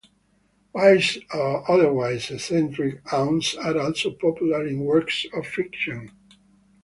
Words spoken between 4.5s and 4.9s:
in